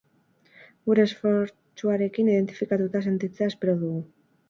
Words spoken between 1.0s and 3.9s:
esfortsuarekin identifikatuta sentitzea espero